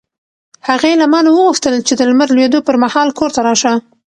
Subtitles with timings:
[0.67, 3.73] هغې له ما نه وغوښتل چې د لمر لوېدو پر مهال کور ته راشه.